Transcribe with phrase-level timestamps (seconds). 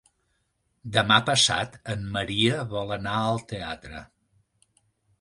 [0.95, 4.07] Demà passat en Maria vol anar al teatre.